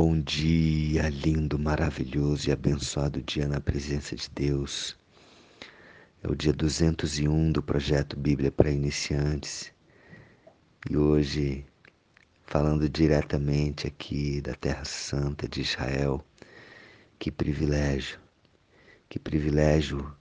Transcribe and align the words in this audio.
Bom 0.00 0.20
dia, 0.20 1.08
lindo, 1.08 1.58
maravilhoso 1.58 2.48
e 2.48 2.52
abençoado 2.52 3.20
dia 3.20 3.48
na 3.48 3.60
presença 3.60 4.14
de 4.14 4.30
Deus. 4.30 4.96
É 6.22 6.28
o 6.30 6.36
dia 6.36 6.52
201 6.52 7.50
do 7.50 7.60
projeto 7.60 8.16
Bíblia 8.16 8.52
para 8.52 8.70
Iniciantes. 8.70 9.72
E 10.88 10.96
hoje, 10.96 11.66
falando 12.46 12.88
diretamente 12.88 13.88
aqui 13.88 14.40
da 14.40 14.54
Terra 14.54 14.84
Santa 14.84 15.48
de 15.48 15.62
Israel, 15.62 16.24
que 17.18 17.32
privilégio, 17.32 18.20
que 19.08 19.18
privilégio 19.18 20.14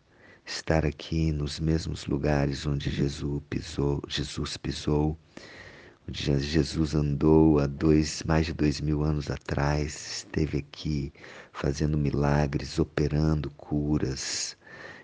estar 0.44 0.88
aqui 0.88 1.32
nos 1.32 1.60
mesmos 1.60 2.08
lugares 2.08 2.66
onde 2.66 2.90
Jesus 2.90 3.44
pisou, 3.48 4.02
Jesus 4.08 4.58
pisou 4.58 5.16
onde 6.08 6.40
Jesus 6.40 6.96
andou 6.96 7.60
há 7.60 7.68
dois, 7.68 8.24
mais 8.24 8.46
de 8.46 8.54
dois 8.54 8.80
mil 8.80 9.04
anos 9.04 9.30
atrás, 9.30 10.20
esteve 10.20 10.60
aqui 10.60 11.12
fazendo 11.52 11.98
milagres, 11.98 12.80
operando 12.80 13.52
curas, 13.52 14.58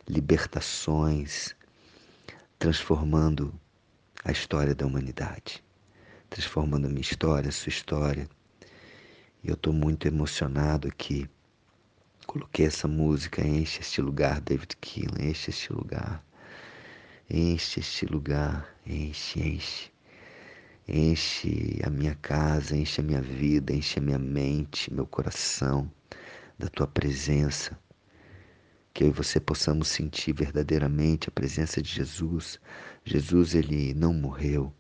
libertações, 0.08 1.54
transformando 2.58 3.54
a 4.24 4.32
história 4.32 4.74
da 4.74 4.86
humanidade, 4.86 5.62
transformando 6.30 6.86
a 6.88 6.90
minha 6.90 7.02
história, 7.02 7.50
a 7.50 7.52
sua 7.52 7.70
história. 7.70 8.30
E 9.44 9.50
eu 9.50 9.56
estou 9.56 9.74
muito 9.74 10.08
emocionado 10.08 10.88
aqui. 10.88 11.30
Coloquei 12.26 12.66
essa 12.66 12.88
música, 12.88 13.46
enche 13.46 13.82
este 13.82 14.00
lugar, 14.00 14.40
David 14.40 14.78
Keelan, 14.80 15.22
enche 15.22 15.50
este 15.50 15.74
lugar, 15.74 16.24
enche 17.30 17.82
este 17.82 18.06
lugar, 18.06 18.74
enche, 18.88 19.42
enche. 19.42 19.93
Enche 20.88 21.80
a 21.82 21.90
minha 21.90 22.14
casa, 22.16 22.76
enche 22.76 23.00
a 23.00 23.04
minha 23.04 23.22
vida, 23.22 23.74
enche 23.74 24.00
a 24.00 24.02
minha 24.02 24.20
mente, 24.20 24.94
meu 24.94 25.08
coração 25.08 25.90
da 26.60 26.68
tua 26.68 26.86
presença. 26.86 27.80
Que 28.94 29.06
eu 29.06 29.08
e 29.08 29.12
você 29.12 29.40
possamos 29.40 29.88
sentir 29.88 30.34
verdadeiramente 30.34 31.30
a 31.30 31.32
presença 31.32 31.82
de 31.82 31.90
Jesus. 31.90 32.60
Jesus, 33.06 33.56
ele 33.56 33.94
não 33.94 34.14
morreu. 34.14 34.74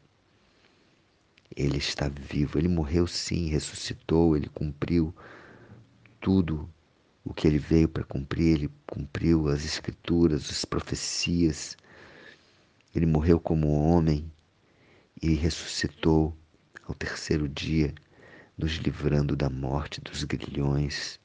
Ele 1.55 1.77
está 1.77 2.09
vivo. 2.09 2.57
Ele 2.57 2.67
morreu 2.67 3.07
sim, 3.07 3.47
ressuscitou, 3.47 4.35
ele 4.35 4.49
cumpriu 4.49 5.15
tudo 6.19 6.69
o 7.23 7.33
que 7.33 7.47
ele 7.47 7.59
veio 7.59 7.87
para 7.87 8.03
cumprir. 8.03 8.55
Ele 8.57 8.71
cumpriu 8.85 9.47
as 9.47 9.63
escrituras, 9.63 10.49
as 10.49 10.65
profecias. 10.65 11.77
Ele 12.93 13.05
morreu 13.05 13.39
como 13.39 13.71
homem 13.71 14.29
e 15.23 15.35
ressuscitou 15.35 16.37
ao 16.85 16.93
terceiro 16.93 17.47
dia, 17.47 17.95
nos 18.57 18.73
livrando 18.73 19.37
da 19.37 19.49
morte 19.49 20.01
dos 20.01 20.25
grilhões, 20.25 21.17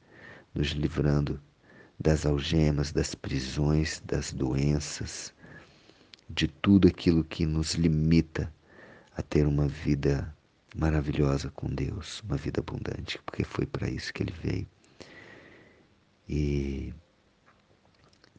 nos 0.55 0.69
livrando 0.69 1.43
das 1.99 2.25
algemas, 2.25 2.93
das 2.93 3.17
prisões, 3.17 4.01
das 4.07 4.33
doenças, 4.33 5.35
de 6.31 6.47
tudo 6.47 6.87
aquilo 6.87 7.25
que 7.25 7.45
nos 7.45 7.75
limita 7.75 8.55
a 9.17 9.21
ter 9.21 9.49
uma 9.49 9.67
vida 9.67 10.33
maravilhosa 10.77 11.51
com 11.51 11.67
Deus, 11.67 12.21
uma 12.21 12.37
vida 12.37 12.61
abundante, 12.61 13.19
porque 13.27 13.43
foi 13.43 13.67
para 13.67 13.91
isso 13.91 14.15
que 14.15 14.23
ele 14.23 14.35
veio. 14.41 14.69
E 16.29 16.95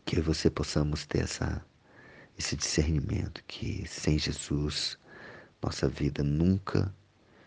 que 0.06 0.22
você 0.22 0.50
possamos 0.50 1.06
ter 1.06 1.24
essa, 1.24 1.62
esse 2.38 2.56
discernimento 2.56 3.44
que 3.46 3.86
sem 3.86 4.18
Jesus 4.18 4.98
nossa 5.62 5.88
vida 5.88 6.24
nunca 6.24 6.94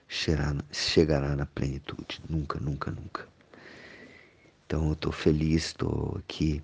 chegará 0.06 1.34
na 1.34 1.46
plenitude. 1.46 2.20
Nunca, 2.28 2.60
nunca, 2.60 2.91
nunca. 2.91 3.27
Então 4.66 4.88
eu 4.88 4.92
estou 4.92 5.12
feliz, 5.12 5.66
estou 5.66 6.16
aqui, 6.18 6.62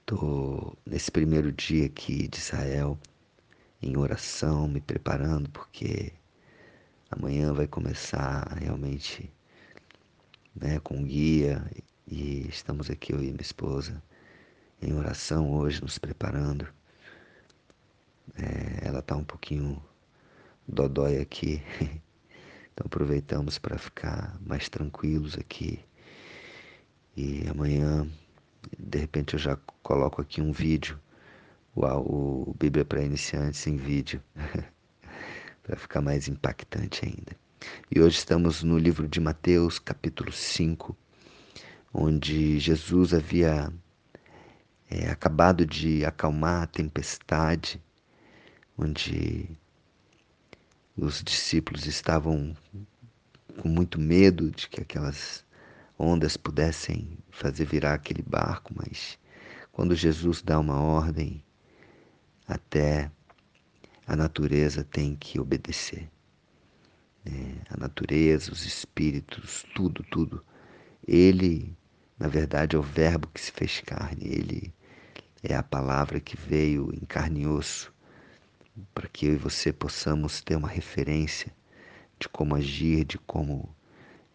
estou 0.00 0.76
nesse 0.86 1.10
primeiro 1.10 1.52
dia 1.52 1.86
aqui 1.86 2.28
de 2.28 2.38
Israel, 2.38 2.98
em 3.82 3.96
oração, 3.96 4.66
me 4.68 4.80
preparando, 4.80 5.50
porque 5.50 6.12
amanhã 7.10 7.52
vai 7.52 7.66
começar 7.66 8.56
realmente 8.58 9.30
né, 10.54 10.78
com 10.80 11.04
guia 11.04 11.62
e 12.06 12.46
estamos 12.48 12.90
aqui, 12.90 13.12
eu 13.12 13.22
e 13.22 13.26
minha 13.26 13.40
esposa, 13.40 14.02
em 14.80 14.92
oração 14.94 15.50
hoje, 15.52 15.82
nos 15.82 15.98
preparando. 15.98 16.66
É, 18.36 18.86
ela 18.86 19.00
está 19.00 19.16
um 19.16 19.24
pouquinho 19.24 19.82
dodói 20.66 21.18
aqui. 21.18 21.62
Então 22.74 22.86
aproveitamos 22.86 23.56
para 23.56 23.78
ficar 23.78 24.36
mais 24.44 24.68
tranquilos 24.68 25.38
aqui. 25.38 25.78
E 27.16 27.46
amanhã, 27.48 28.04
de 28.76 28.98
repente, 28.98 29.34
eu 29.34 29.38
já 29.38 29.56
coloco 29.80 30.20
aqui 30.20 30.40
um 30.42 30.50
vídeo, 30.50 30.98
o, 31.72 32.50
o 32.50 32.56
Bíblia 32.58 32.84
para 32.84 33.00
Iniciantes 33.00 33.64
em 33.68 33.76
vídeo, 33.76 34.20
para 35.62 35.76
ficar 35.76 36.00
mais 36.00 36.26
impactante 36.26 37.04
ainda. 37.04 37.36
E 37.88 38.00
hoje 38.00 38.18
estamos 38.18 38.64
no 38.64 38.76
livro 38.76 39.06
de 39.06 39.20
Mateus, 39.20 39.78
capítulo 39.78 40.32
5, 40.32 40.96
onde 41.92 42.58
Jesus 42.58 43.14
havia 43.14 43.72
é, 44.90 45.08
acabado 45.08 45.64
de 45.64 46.04
acalmar 46.04 46.64
a 46.64 46.66
tempestade 46.66 47.80
onde 48.76 49.48
os 50.96 51.22
discípulos 51.22 51.86
estavam 51.86 52.56
com 53.60 53.68
muito 53.68 54.00
medo 54.00 54.50
de 54.50 54.68
que 54.68 54.80
aquelas 54.80 55.44
ondas 55.98 56.36
pudessem 56.36 57.18
fazer 57.30 57.64
virar 57.64 57.94
aquele 57.94 58.22
barco, 58.22 58.72
mas 58.74 59.18
quando 59.72 59.94
Jesus 59.94 60.42
dá 60.42 60.58
uma 60.58 60.80
ordem, 60.80 61.42
até 62.46 63.10
a 64.06 64.14
natureza 64.16 64.84
tem 64.84 65.16
que 65.16 65.40
obedecer. 65.40 66.10
Né? 67.24 67.56
A 67.70 67.76
natureza, 67.76 68.52
os 68.52 68.66
espíritos, 68.66 69.64
tudo, 69.74 70.02
tudo. 70.04 70.44
Ele, 71.06 71.76
na 72.18 72.28
verdade, 72.28 72.76
é 72.76 72.78
o 72.78 72.82
Verbo 72.82 73.28
que 73.28 73.40
se 73.40 73.52
fez 73.52 73.80
carne, 73.80 74.26
ele 74.26 74.74
é 75.42 75.54
a 75.54 75.62
palavra 75.62 76.20
que 76.20 76.36
veio 76.36 76.92
em 76.92 77.04
carne 77.04 77.42
e 77.42 77.46
osso 77.46 77.93
para 78.94 79.08
que 79.08 79.26
eu 79.26 79.34
e 79.34 79.36
você 79.36 79.72
possamos 79.72 80.40
ter 80.40 80.56
uma 80.56 80.68
referência 80.68 81.52
de 82.18 82.28
como 82.28 82.54
agir, 82.54 83.04
de 83.04 83.18
como 83.18 83.74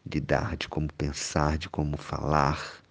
lidar, 0.06 0.56
de 0.56 0.68
como 0.68 0.92
pensar, 0.94 1.58
de 1.58 1.70
como 1.70 1.98
falar. 1.98 2.82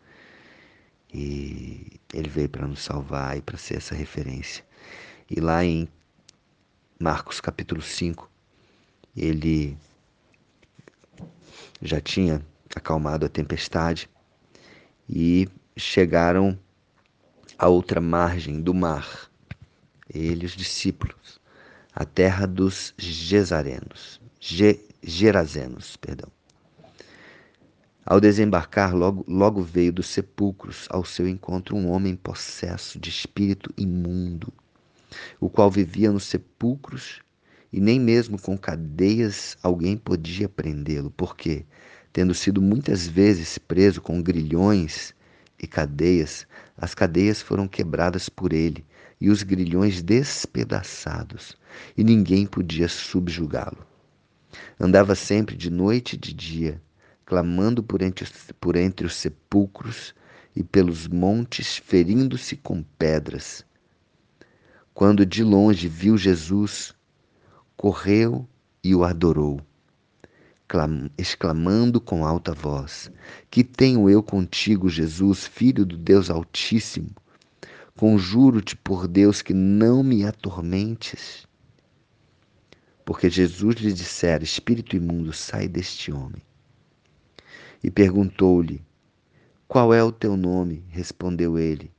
E 1.12 2.00
ele 2.12 2.28
veio 2.28 2.48
para 2.48 2.66
nos 2.66 2.82
salvar 2.82 3.36
e 3.36 3.42
para 3.42 3.56
ser 3.56 3.76
essa 3.76 3.94
referência. 3.94 4.64
E 5.31 5.41
lá 5.41 5.64
em 5.64 5.88
Marcos 6.98 7.41
capítulo 7.41 7.80
5, 7.80 8.30
ele 9.16 9.76
já 11.80 12.00
tinha 12.00 12.44
acalmado 12.75 13.25
a 13.25 13.28
tempestade 13.28 14.09
e 15.09 15.48
chegaram 15.76 16.59
à 17.59 17.69
outra 17.69 18.00
margem 18.00 18.60
do 18.60 18.75
mar, 18.75 19.28
ele 20.13 20.47
os 20.47 20.53
discípulos 20.53 21.39
a 21.99 22.05
terra 22.05 22.47
dos 22.47 22.95
Gesarenos, 22.97 24.21
Ge, 24.39 24.79
Gerazenos, 25.03 25.97
perdão. 25.97 26.31
Ao 28.07 28.21
desembarcar, 28.21 28.95
logo, 28.95 29.25
logo 29.27 29.63
veio 29.63 29.93
dos 29.93 30.07
sepulcros 30.07 30.87
ao 30.91 31.05
seu 31.05 31.29
encontro 31.29 31.75
um 31.75 31.91
homem 31.91 32.15
possesso 32.15 33.01
de 33.01 33.11
espírito 33.11 33.75
imundo, 33.77 34.53
o 35.41 35.51
qual 35.51 35.69
vivia 35.69 36.13
nos 36.13 36.23
sepulcros 36.23 37.21
e 37.73 37.81
nem 37.81 37.99
mesmo 37.99 38.41
com 38.41 38.57
cadeias 38.57 39.59
alguém 39.61 39.97
podia 39.97 40.49
prendê-lo, 40.49 41.11
porque, 41.11 41.66
tendo 42.13 42.33
sido 42.33 42.63
muitas 42.63 43.09
vezes 43.09 43.59
preso 43.59 44.01
com 44.01 44.22
grilhões 44.22 45.13
e 45.61 45.66
cadeias, 45.66 46.47
as 46.77 46.95
cadeias 46.95 47.43
foram 47.43 47.66
quebradas 47.66 48.28
por 48.28 48.53
ele 48.53 48.87
e 49.20 49.30
os 49.30 49.42
grilhões 49.42 50.03
despedaçados, 50.03 51.56
e 51.97 52.04
ninguém 52.04 52.47
podia 52.47 52.88
subjugá-lo. 52.88 53.86
Andava 54.78 55.15
sempre 55.15 55.56
de 55.56 55.70
noite 55.70 56.15
e 56.15 56.18
de 56.18 56.32
dia, 56.32 56.80
clamando 57.26 57.82
por 57.82 58.00
entre, 58.00 58.26
por 58.60 58.76
entre 58.76 59.06
os 59.06 59.15
sepulcros 59.15 60.15
e 60.54 60.62
pelos 60.62 61.06
montes, 61.06 61.76
ferindo-se 61.76 62.56
com 62.56 62.82
pedras. 62.98 63.65
Quando 64.94 65.26
de 65.26 65.44
longe 65.44 65.88
viu 65.88 66.16
Jesus, 66.16 66.94
correu 67.76 68.48
e 68.82 68.94
o 68.94 69.04
adorou, 69.04 69.60
exclamando 71.16 72.00
com 72.00 72.26
alta 72.26 72.53
voz: 72.53 73.10
Que 73.50 73.62
tenho 73.62 74.09
eu 74.09 74.22
contigo, 74.22 74.88
Jesus, 74.88 75.47
filho 75.47 75.84
do 75.84 75.97
Deus 75.97 76.30
Altíssimo? 76.30 77.10
Conjuro-te 77.98 78.77
por 78.77 79.09
Deus 79.09 79.42
que 79.42 79.53
não 79.53 80.04
me 80.04 80.24
atormentes. 80.24 81.48
Porque 83.04 83.28
Jesus 83.28 83.74
lhe 83.74 83.92
dissera: 83.92 84.45
Espírito 84.45 84.95
imundo, 84.95 85.33
sai 85.33 85.66
deste 85.66 86.12
homem. 86.12 86.41
e 87.83 87.91
perguntou-lhe: 87.91 88.80
Qual 89.66 89.92
é 89.92 90.00
o 90.00 90.12
teu 90.12 90.36
nome? 90.36 90.84
Respondeu 90.91 91.59
ele. 91.59 91.91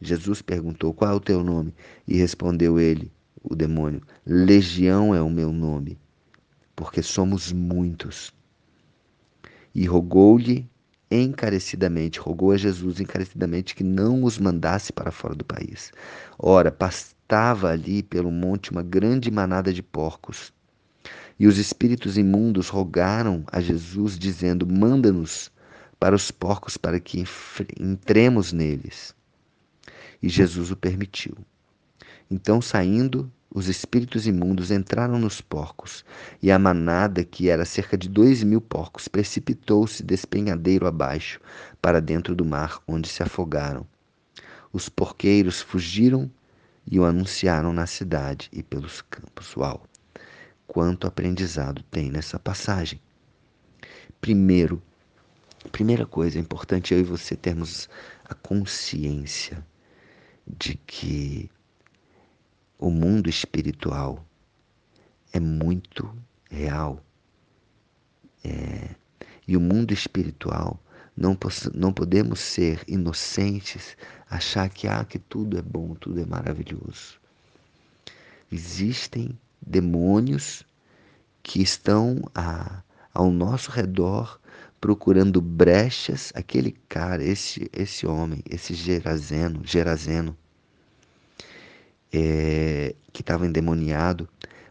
Jesus 0.00 0.42
perguntou: 0.42 0.92
Qual 0.92 1.12
é 1.12 1.14
o 1.14 1.20
teu 1.20 1.44
nome? 1.44 1.72
E 2.04 2.16
respondeu 2.16 2.80
ele, 2.80 3.12
o 3.40 3.54
demônio: 3.54 4.02
Legião 4.26 5.14
é 5.14 5.22
o 5.22 5.30
meu 5.30 5.52
nome, 5.52 5.96
porque 6.74 7.00
somos 7.00 7.52
muitos. 7.52 8.34
E 9.72 9.86
rogou-lhe 9.86 10.68
encarecidamente, 11.10 12.20
rogou 12.20 12.52
a 12.52 12.56
Jesus 12.56 13.00
encarecidamente 13.00 13.74
que 13.74 13.84
não 13.84 14.24
os 14.24 14.38
mandasse 14.38 14.92
para 14.92 15.10
fora 15.10 15.34
do 15.34 15.44
país. 15.44 15.92
Ora, 16.38 16.70
pastava 16.70 17.70
ali 17.70 18.02
pelo 18.02 18.30
monte 18.30 18.70
uma 18.70 18.82
grande 18.82 19.30
manada 19.30 19.72
de 19.72 19.82
porcos. 19.82 20.52
E 21.38 21.46
os 21.46 21.56
espíritos 21.56 22.18
imundos 22.18 22.68
rogaram 22.68 23.44
a 23.50 23.60
Jesus, 23.60 24.18
dizendo: 24.18 24.66
Manda-nos 24.66 25.50
para 25.98 26.14
os 26.14 26.30
porcos 26.30 26.76
para 26.76 27.00
que 27.00 27.24
entremos 27.78 28.52
neles. 28.52 29.14
E 30.22 30.28
Jesus 30.28 30.70
o 30.70 30.76
permitiu. 30.76 31.36
Então, 32.30 32.60
saindo, 32.60 33.30
os 33.50 33.66
espíritos 33.66 34.26
imundos 34.26 34.70
entraram 34.70 35.18
nos 35.18 35.40
porcos, 35.40 36.04
e 36.42 36.50
a 36.50 36.58
manada, 36.58 37.24
que 37.24 37.48
era 37.48 37.64
cerca 37.64 37.96
de 37.96 38.08
dois 38.08 38.42
mil 38.42 38.60
porcos, 38.60 39.08
precipitou-se 39.08 40.02
despenhadeiro 40.02 40.86
abaixo 40.86 41.40
para 41.80 42.00
dentro 42.00 42.34
do 42.34 42.44
mar, 42.44 42.80
onde 42.86 43.08
se 43.08 43.22
afogaram. 43.22 43.86
Os 44.72 44.88
porqueiros 44.88 45.62
fugiram 45.62 46.30
e 46.90 47.00
o 47.00 47.04
anunciaram 47.04 47.72
na 47.72 47.86
cidade 47.86 48.48
e 48.52 48.62
pelos 48.62 49.00
campos. 49.02 49.56
Uau! 49.56 49.82
Quanto 50.66 51.06
aprendizado 51.06 51.82
tem 51.90 52.10
nessa 52.10 52.38
passagem. 52.38 53.00
Primeiro, 54.20 54.82
primeira 55.72 56.04
coisa, 56.04 56.38
é 56.38 56.40
importante 56.40 56.92
eu 56.92 57.00
e 57.00 57.02
você 57.02 57.34
termos 57.34 57.88
a 58.26 58.34
consciência 58.34 59.64
de 60.46 60.74
que 60.86 61.50
o 62.78 62.90
mundo 62.90 63.28
espiritual 63.28 64.24
é 65.32 65.40
muito 65.40 66.10
real. 66.50 67.04
É, 68.44 68.94
e 69.46 69.56
o 69.56 69.60
mundo 69.60 69.92
espiritual, 69.92 70.80
não, 71.16 71.36
não 71.74 71.92
podemos 71.92 72.38
ser 72.38 72.82
inocentes, 72.86 73.96
achar 74.30 74.68
que, 74.68 74.86
ah, 74.86 75.04
que 75.04 75.18
tudo 75.18 75.58
é 75.58 75.62
bom, 75.62 75.94
tudo 75.94 76.20
é 76.20 76.24
maravilhoso. 76.24 77.18
Existem 78.50 79.36
demônios 79.60 80.64
que 81.42 81.60
estão 81.60 82.22
a, 82.34 82.82
ao 83.12 83.30
nosso 83.30 83.70
redor 83.70 84.40
procurando 84.80 85.40
brechas. 85.40 86.32
Aquele 86.34 86.72
cara, 86.88 87.22
esse, 87.24 87.68
esse 87.72 88.06
homem, 88.06 88.42
esse 88.48 88.74
Gerazeno, 88.74 89.62
Gerazeno, 89.64 90.36
é, 92.12 92.94
que 93.12 93.22
estava 93.22 93.46
endemoniado, 93.46 94.28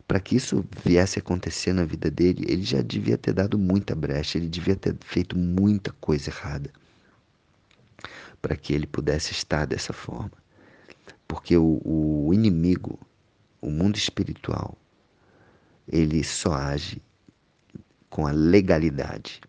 para 0.07 0.19
que 0.19 0.35
isso 0.35 0.65
viesse 0.85 1.19
a 1.19 1.21
acontecer 1.21 1.73
na 1.73 1.83
vida 1.83 2.09
dele, 2.09 2.45
ele 2.47 2.63
já 2.63 2.81
devia 2.81 3.17
ter 3.17 3.33
dado 3.33 3.57
muita 3.57 3.93
brecha, 3.93 4.37
ele 4.37 4.47
devia 4.47 4.75
ter 4.75 4.95
feito 5.01 5.37
muita 5.37 5.91
coisa 5.99 6.29
errada 6.29 6.71
para 8.41 8.55
que 8.55 8.73
ele 8.73 8.87
pudesse 8.87 9.31
estar 9.31 9.65
dessa 9.65 9.91
forma. 9.91 10.31
Porque 11.27 11.57
o, 11.57 11.81
o 11.83 12.33
inimigo, 12.33 12.97
o 13.59 13.69
mundo 13.69 13.97
espiritual, 13.97 14.77
ele 15.87 16.23
só 16.23 16.53
age 16.53 17.01
com 18.09 18.25
a 18.25 18.31
legalidade. 18.31 19.41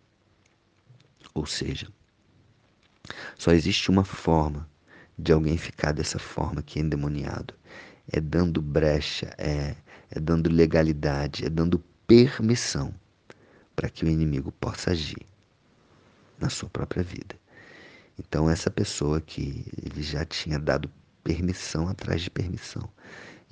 Ou 1.33 1.45
seja, 1.45 1.87
só 3.37 3.51
existe 3.51 3.89
uma 3.89 4.03
forma 4.03 4.67
de 5.17 5.31
alguém 5.31 5.57
ficar 5.57 5.93
dessa 5.93 6.19
forma 6.19 6.61
que 6.61 6.79
é 6.79 6.81
endemoniado 6.81 7.53
é 8.11 8.19
dando 8.19 8.61
brecha, 8.61 9.33
é, 9.37 9.75
é 10.09 10.19
dando 10.19 10.49
legalidade, 10.49 11.45
é 11.45 11.49
dando 11.49 11.79
permissão 12.07 12.93
para 13.75 13.89
que 13.89 14.03
o 14.03 14.09
inimigo 14.09 14.51
possa 14.51 14.91
agir 14.91 15.25
na 16.39 16.49
sua 16.49 16.69
própria 16.69 17.03
vida. 17.03 17.35
Então 18.17 18.49
essa 18.49 18.69
pessoa 18.69 19.21
que 19.21 19.65
ele 19.81 20.01
já 20.01 20.25
tinha 20.25 20.59
dado 20.59 20.91
permissão 21.23 21.87
atrás 21.87 22.21
de 22.21 22.29
permissão 22.29 22.89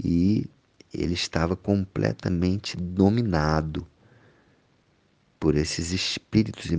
e 0.03 0.49
ele 0.93 1.13
estava 1.13 1.55
completamente 1.55 2.75
dominado 2.75 3.87
por 5.39 5.55
esses 5.55 5.91
espíritos 5.91 6.71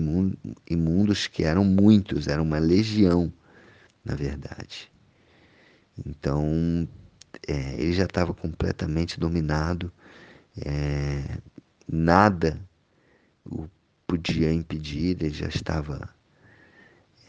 imundos 0.69 1.27
que 1.27 1.45
eram 1.45 1.65
muitos, 1.65 2.27
era 2.27 2.43
uma 2.43 2.59
legião, 2.59 3.33
na 4.05 4.15
verdade. 4.15 4.91
Então, 6.07 6.89
é, 7.47 7.75
ele 7.75 7.93
já 7.93 8.05
estava 8.05 8.35
completamente 8.35 9.19
dominado, 9.19 9.93
é, 10.65 11.39
nada 11.87 12.61
o 13.45 13.69
podia 14.07 14.53
impedir, 14.53 15.23
ele 15.23 15.31
já 15.31 15.49
estava 15.49 16.09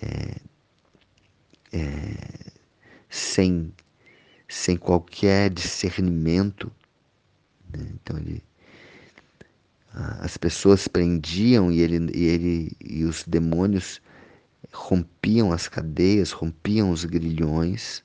é, 0.02 0.36
é 1.74 2.52
sem, 3.10 3.74
sem 4.48 4.78
qualquer 4.78 5.50
discernimento. 5.50 6.72
Né? 7.72 7.88
Então 7.94 8.18
ele 8.18 8.44
as 10.22 10.38
pessoas 10.38 10.88
prendiam 10.88 11.72
e 11.72 11.80
ele, 11.80 12.12
e 12.16 12.26
ele 12.26 12.72
e 12.80 13.04
os 13.04 13.24
demônios 13.24 14.00
rompiam 14.72 15.52
as 15.52 15.68
cadeias, 15.68 16.32
rompiam 16.32 16.92
os 16.92 17.06
grilhões 17.06 18.04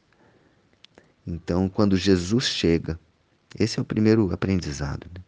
então, 1.26 1.68
quando 1.68 1.96
Jesus 1.96 2.44
chega, 2.44 2.98
esse 3.58 3.78
é 3.78 3.82
o 3.82 3.84
primeiro 3.84 4.32
aprendizado, 4.32 5.06
né? 5.14 5.22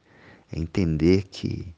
é 0.52 0.58
entender 0.58 1.25
que, 1.25 1.75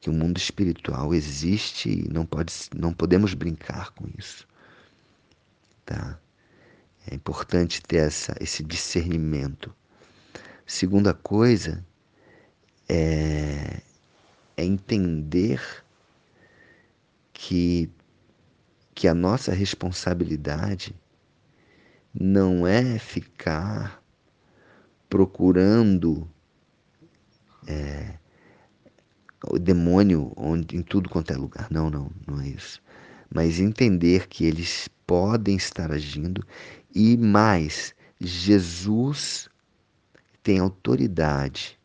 que 0.00 0.08
o 0.08 0.12
mundo 0.12 0.38
espiritual 0.38 1.14
existe 1.14 1.90
e 1.90 2.08
não, 2.08 2.24
pode, 2.24 2.52
não 2.74 2.92
podemos 2.92 3.34
brincar 3.34 3.90
com 3.90 4.06
isso. 4.18 4.48
Tá? 5.84 6.18
É 7.06 7.14
importante 7.14 7.82
ter 7.82 7.98
essa, 7.98 8.34
esse 8.40 8.62
discernimento. 8.62 9.74
Segunda 10.66 11.12
coisa 11.12 11.84
é, 12.88 13.82
é 14.56 14.64
entender 14.64 15.60
que, 17.32 17.90
que 18.94 19.06
a 19.06 19.14
nossa 19.14 19.52
responsabilidade 19.52 20.94
não 22.14 22.66
é 22.66 22.98
ficar 22.98 24.02
procurando 25.08 26.28
é, 27.66 28.18
o 29.46 29.58
demônio 29.58 30.32
onde, 30.36 30.76
em 30.76 30.82
tudo 30.82 31.08
quanto 31.08 31.32
é 31.32 31.36
lugar. 31.36 31.68
Não, 31.70 31.90
não, 31.90 32.10
não 32.26 32.40
é 32.40 32.48
isso. 32.48 32.82
Mas 33.32 33.60
entender 33.60 34.28
que 34.28 34.44
eles 34.44 34.88
podem 35.06 35.56
estar 35.56 35.92
agindo 35.92 36.44
e 36.94 37.16
mais, 37.16 37.94
Jesus 38.20 39.48
tem 40.42 40.58
autoridade. 40.58 41.78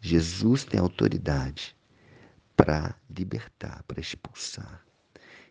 Jesus 0.00 0.64
tem 0.64 0.78
autoridade 0.78 1.74
para 2.56 2.94
libertar, 3.10 3.82
para 3.84 4.00
expulsar. 4.00 4.84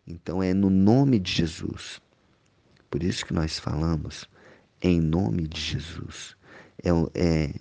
Então 0.06 0.42
é 0.42 0.54
no 0.54 0.70
nome 0.70 1.18
de 1.18 1.32
Jesus 1.32 2.00
por 2.90 3.02
isso 3.02 3.26
que 3.26 3.32
nós 3.32 3.58
falamos 3.58 4.28
em 4.80 5.00
nome 5.00 5.46
de 5.46 5.60
Jesus. 5.60 6.36
É, 6.82 6.90
é, 7.14 7.54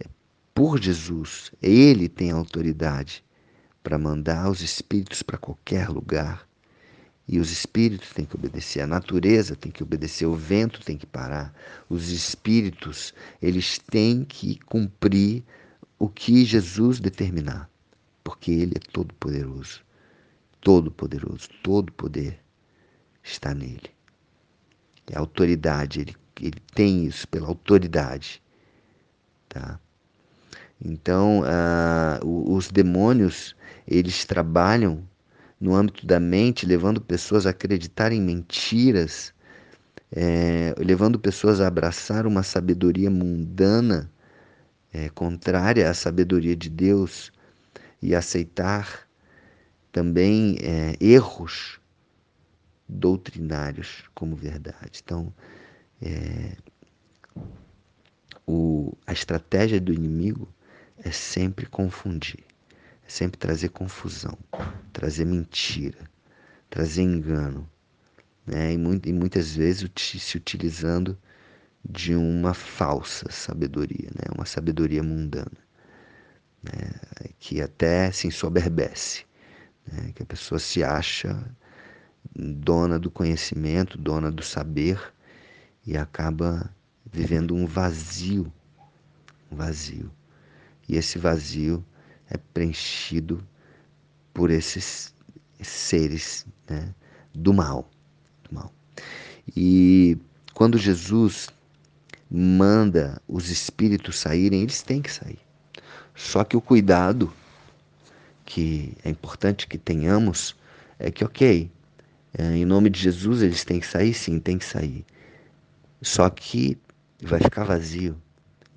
é 0.00 0.06
por 0.54 0.80
Jesus. 0.80 1.52
Ele 1.62 2.08
tem 2.08 2.30
autoridade 2.30 3.24
para 3.82 3.98
mandar 3.98 4.50
os 4.50 4.60
espíritos 4.60 5.22
para 5.22 5.38
qualquer 5.38 5.88
lugar. 5.88 6.48
E 7.26 7.38
os 7.38 7.50
espíritos 7.50 8.10
têm 8.10 8.26
que 8.26 8.36
obedecer, 8.36 8.82
a 8.82 8.86
natureza 8.86 9.56
tem 9.56 9.72
que 9.72 9.82
obedecer, 9.82 10.26
o 10.26 10.34
vento 10.34 10.84
tem 10.84 10.96
que 10.96 11.06
parar. 11.06 11.54
Os 11.88 12.10
espíritos, 12.10 13.14
eles 13.40 13.78
têm 13.78 14.24
que 14.24 14.58
cumprir 14.60 15.42
o 15.98 16.06
que 16.06 16.44
Jesus 16.44 17.00
determinar, 17.00 17.70
porque 18.22 18.50
ele 18.50 18.74
é 18.76 18.90
todo 18.92 19.14
poderoso. 19.14 19.82
Todo 20.60 20.90
poderoso, 20.90 21.48
todo 21.62 21.92
poder 21.92 22.40
está 23.22 23.54
nele. 23.54 23.93
É 25.10 25.18
autoridade, 25.18 26.00
ele, 26.00 26.16
ele 26.40 26.60
tem 26.74 27.04
isso 27.06 27.28
pela 27.28 27.48
autoridade. 27.48 28.42
Tá? 29.48 29.78
Então, 30.82 31.42
uh, 31.42 32.54
os 32.54 32.68
demônios, 32.68 33.54
eles 33.86 34.24
trabalham 34.24 35.06
no 35.60 35.74
âmbito 35.74 36.06
da 36.06 36.18
mente, 36.20 36.66
levando 36.66 37.00
pessoas 37.00 37.46
a 37.46 37.50
acreditar 37.50 38.12
em 38.12 38.20
mentiras, 38.20 39.32
é, 40.12 40.74
levando 40.78 41.18
pessoas 41.18 41.60
a 41.60 41.66
abraçar 41.66 42.26
uma 42.26 42.42
sabedoria 42.42 43.10
mundana, 43.10 44.10
é, 44.92 45.08
contrária 45.08 45.88
à 45.88 45.94
sabedoria 45.94 46.54
de 46.54 46.68
Deus, 46.68 47.32
e 48.02 48.14
aceitar 48.14 49.08
também 49.90 50.58
é, 50.60 50.96
erros 51.00 51.80
doutrinários 52.88 54.04
como 54.14 54.36
verdade. 54.36 55.00
Então, 55.02 55.32
é, 56.00 56.56
o, 58.46 58.96
a 59.06 59.12
estratégia 59.12 59.80
do 59.80 59.92
inimigo 59.92 60.48
é 60.98 61.10
sempre 61.10 61.66
confundir, 61.66 62.44
é 63.06 63.08
sempre 63.08 63.38
trazer 63.38 63.70
confusão, 63.70 64.38
trazer 64.92 65.24
mentira, 65.24 66.10
trazer 66.68 67.02
engano, 67.02 67.68
né? 68.46 68.72
e, 68.72 68.78
muito, 68.78 69.08
e 69.08 69.12
muitas 69.12 69.54
vezes 69.54 69.88
se 69.96 70.36
utilizando 70.36 71.16
de 71.84 72.14
uma 72.14 72.54
falsa 72.54 73.30
sabedoria, 73.30 74.10
né? 74.14 74.24
uma 74.34 74.46
sabedoria 74.46 75.02
mundana, 75.02 75.50
né? 76.62 76.90
que 77.38 77.60
até 77.60 78.10
se 78.10 78.26
ensoberbece, 78.26 79.24
né? 79.86 80.12
que 80.14 80.22
a 80.22 80.26
pessoa 80.26 80.58
se 80.58 80.82
acha 80.82 81.44
dona 82.34 82.98
do 82.98 83.10
conhecimento, 83.10 83.98
dona 83.98 84.30
do 84.30 84.42
saber 84.42 85.12
e 85.86 85.96
acaba 85.96 86.70
vivendo 87.04 87.54
um 87.54 87.66
vazio, 87.66 88.52
um 89.50 89.56
vazio. 89.56 90.10
E 90.88 90.96
esse 90.96 91.18
vazio 91.18 91.84
é 92.28 92.36
preenchido 92.36 93.46
por 94.32 94.50
esses 94.50 95.14
seres 95.62 96.46
né, 96.68 96.94
do 97.32 97.52
mal, 97.52 97.88
do 98.42 98.54
mal. 98.54 98.72
E 99.56 100.18
quando 100.54 100.78
Jesus 100.78 101.48
manda 102.30 103.20
os 103.28 103.50
espíritos 103.50 104.18
saírem, 104.18 104.62
eles 104.62 104.82
têm 104.82 105.00
que 105.00 105.12
sair. 105.12 105.38
Só 106.14 106.44
que 106.44 106.56
o 106.56 106.60
cuidado 106.60 107.32
que 108.44 108.96
é 109.04 109.10
importante 109.10 109.66
que 109.66 109.78
tenhamos 109.78 110.56
é 110.98 111.10
que, 111.10 111.24
ok, 111.24 111.70
em 112.38 112.64
nome 112.64 112.90
de 112.90 113.00
Jesus 113.00 113.42
eles 113.42 113.64
têm 113.64 113.80
que 113.80 113.86
sair? 113.86 114.14
Sim, 114.14 114.38
tem 114.38 114.58
que 114.58 114.64
sair. 114.64 115.04
Só 116.02 116.28
que 116.28 116.78
vai 117.22 117.40
ficar 117.40 117.64
vazio. 117.64 118.16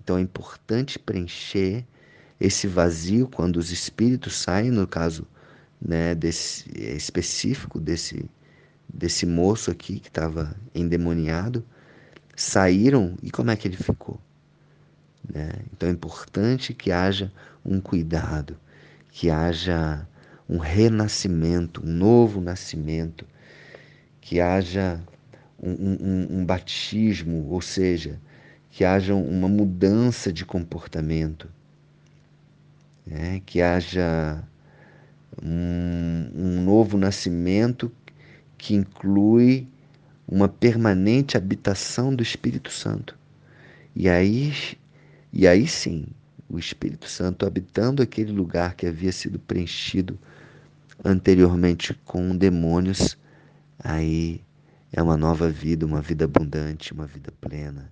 Então 0.04 0.18
é 0.18 0.22
importante 0.22 1.00
preencher 1.00 1.86
esse 2.40 2.68
vazio 2.68 3.28
quando 3.28 3.58
os 3.58 3.72
espíritos 3.72 4.36
saem, 4.38 4.72
no 4.72 4.88
caso 4.88 5.28
né, 5.82 6.16
desse, 6.16 6.70
específico 6.78 7.80
desse, 7.80 8.30
desse 8.88 9.26
moço 9.26 9.72
aqui 9.72 10.00
que 10.00 10.08
estava 10.08 10.56
endemoniado 10.74 11.66
saíram 12.36 13.18
e 13.24 13.32
como 13.32 13.50
é 13.50 13.56
que 13.56 13.68
ele 13.68 13.78
ficou. 13.78 14.20
Né? 15.28 15.50
Então 15.74 15.90
é 15.90 15.92
importante 15.92 16.74
que 16.74 16.92
haja 16.92 17.32
um 17.66 17.82
cuidado, 17.82 18.58
que 19.12 19.30
haja 19.30 20.08
um 20.48 20.58
renascimento, 20.58 21.82
um 21.84 21.90
novo 21.90 22.40
nascimento, 22.40 23.26
que 24.28 24.42
haja 24.42 25.02
um, 25.58 25.72
um, 25.72 26.28
um 26.40 26.46
batismo, 26.46 27.48
ou 27.50 27.62
seja, 27.62 28.20
que 28.70 28.84
haja 28.84 29.16
uma 29.16 29.48
mudança 29.48 30.34
de 30.34 30.44
comportamento, 30.44 31.48
né? 33.06 33.42
que 33.46 33.62
haja 33.62 34.44
um, 35.42 36.30
um 36.36 36.62
novo 36.62 36.98
nascimento 36.98 37.90
que 38.58 38.76
inclui 38.76 39.66
uma 40.28 40.50
permanente 40.50 41.38
habitação 41.38 42.14
do 42.14 42.22
Espírito 42.22 42.70
Santo. 42.70 43.18
E 43.96 44.10
aí, 44.10 44.54
e 45.32 45.48
aí 45.48 45.66
sim, 45.66 46.06
o 46.50 46.60
Espírito 46.60 47.08
Santo 47.08 47.46
habitando 47.46 48.04
aquele 48.04 48.34
lugar 48.34 48.76
que 48.76 48.86
havia 48.86 49.14
sido 49.14 49.40
preenchido 49.40 50.20
anteriormente 51.02 51.94
com 52.04 52.36
demônios, 52.36 53.18
aí 53.88 54.42
é 54.92 55.02
uma 55.02 55.16
nova 55.16 55.50
vida, 55.50 55.86
uma 55.86 56.02
vida 56.02 56.26
abundante, 56.26 56.92
uma 56.92 57.08
vida 57.08 57.32
plena, 57.40 57.90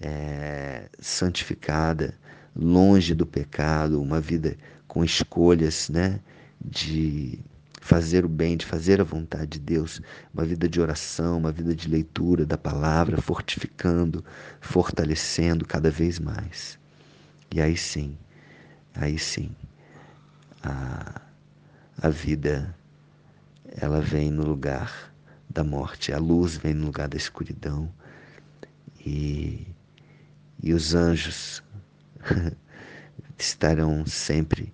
é, 0.00 0.88
santificada, 0.98 2.18
longe 2.56 3.14
do 3.14 3.26
pecado, 3.26 4.00
uma 4.00 4.18
vida 4.18 4.56
com 4.88 5.04
escolhas, 5.04 5.90
né, 5.90 6.20
de 6.58 7.38
fazer 7.82 8.24
o 8.24 8.28
bem, 8.28 8.56
de 8.56 8.64
fazer 8.64 8.98
a 8.98 9.04
vontade 9.04 9.58
de 9.58 9.60
Deus, 9.60 10.00
uma 10.32 10.44
vida 10.44 10.66
de 10.66 10.80
oração, 10.80 11.36
uma 11.36 11.52
vida 11.52 11.74
de 11.74 11.86
leitura 11.86 12.46
da 12.46 12.56
palavra, 12.56 13.20
fortificando, 13.20 14.24
fortalecendo 14.58 15.66
cada 15.66 15.90
vez 15.90 16.18
mais. 16.18 16.78
E 17.54 17.60
aí 17.60 17.76
sim, 17.76 18.16
aí 18.94 19.18
sim, 19.18 19.50
a, 20.62 21.20
a 22.00 22.08
vida 22.08 22.74
ela 23.76 24.00
vem 24.00 24.30
no 24.30 24.44
lugar 24.44 25.09
da 25.50 25.64
morte, 25.64 26.12
a 26.12 26.18
luz 26.18 26.56
vem 26.56 26.72
no 26.72 26.86
lugar 26.86 27.08
da 27.08 27.16
escuridão 27.16 27.92
e, 29.04 29.66
e 30.62 30.72
os 30.72 30.94
anjos 30.94 31.62
estarão 33.36 34.06
sempre 34.06 34.72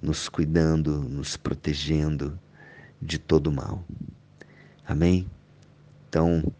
nos 0.00 0.28
cuidando, 0.28 1.02
nos 1.02 1.36
protegendo 1.36 2.38
de 3.02 3.18
todo 3.18 3.50
mal. 3.50 3.84
Amém? 4.86 5.28
Então, 6.08 6.52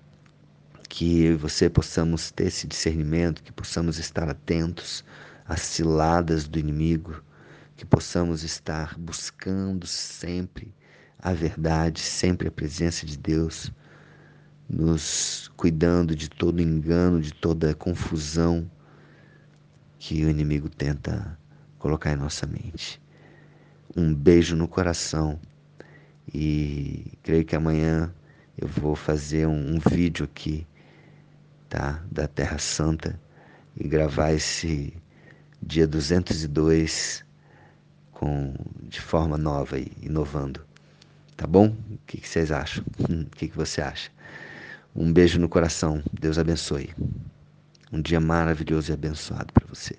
que 0.88 1.32
você 1.34 1.70
possamos 1.70 2.32
ter 2.32 2.48
esse 2.48 2.66
discernimento, 2.66 3.44
que 3.44 3.52
possamos 3.52 3.98
estar 3.98 4.28
atentos 4.28 5.04
às 5.46 5.60
ciladas 5.60 6.48
do 6.48 6.58
inimigo, 6.58 7.22
que 7.76 7.86
possamos 7.86 8.42
estar 8.42 8.98
buscando 8.98 9.86
sempre 9.86 10.74
a 11.22 11.32
verdade, 11.32 12.00
sempre 12.00 12.48
a 12.48 12.52
presença 12.52 13.04
de 13.06 13.16
Deus, 13.16 13.72
nos 14.68 15.50
cuidando 15.56 16.14
de 16.14 16.28
todo 16.28 16.62
engano, 16.62 17.20
de 17.20 17.32
toda 17.32 17.74
confusão 17.74 18.70
que 19.98 20.24
o 20.24 20.30
inimigo 20.30 20.68
tenta 20.68 21.38
colocar 21.78 22.12
em 22.12 22.16
nossa 22.16 22.46
mente 22.46 23.00
um 23.96 24.14
beijo 24.14 24.56
no 24.56 24.68
coração. 24.68 25.38
E 26.32 27.18
creio 27.22 27.44
que 27.44 27.56
amanhã 27.56 28.12
eu 28.56 28.68
vou 28.68 28.94
fazer 28.94 29.46
um, 29.46 29.74
um 29.74 29.78
vídeo 29.78 30.24
aqui, 30.24 30.66
tá? 31.68 32.02
Da 32.10 32.28
Terra 32.28 32.58
Santa 32.58 33.20
e 33.76 33.86
gravar 33.88 34.32
esse 34.32 34.94
dia 35.62 35.86
202 35.86 37.24
com, 38.12 38.54
de 38.88 39.00
forma 39.00 39.36
nova 39.36 39.78
e 39.78 39.90
inovando. 40.02 40.69
Tá 41.40 41.46
bom? 41.46 41.74
O 41.90 41.98
que, 42.06 42.20
que 42.20 42.28
vocês 42.28 42.52
acham? 42.52 42.84
O 43.08 43.24
que, 43.34 43.48
que 43.48 43.56
você 43.56 43.80
acha? 43.80 44.10
Um 44.94 45.10
beijo 45.10 45.40
no 45.40 45.48
coração. 45.48 46.02
Deus 46.12 46.36
abençoe. 46.36 46.90
Um 47.90 48.02
dia 48.02 48.20
maravilhoso 48.20 48.90
e 48.90 48.92
abençoado 48.92 49.50
para 49.50 49.66
você. 49.66 49.96